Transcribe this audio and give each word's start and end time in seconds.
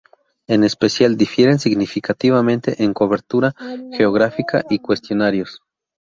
En 0.47 0.63
especial 0.63 1.15
difieren 1.15 1.59
significativamente 1.59 2.83
en 2.83 2.91
cobertura 2.91 3.53
geográfica 3.91 4.63
y 4.67 4.79
cuestionarios. 4.79 5.61